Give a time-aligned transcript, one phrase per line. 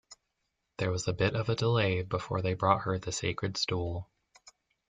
[0.79, 4.09] There was a bit of a delay before they brought her the sacred stool.